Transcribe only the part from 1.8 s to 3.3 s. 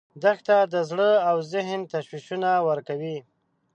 تشویشونه ورکوي.